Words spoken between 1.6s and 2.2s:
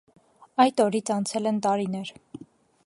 տարիներ: